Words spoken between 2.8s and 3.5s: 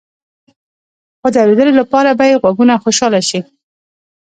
خوشحاله شي.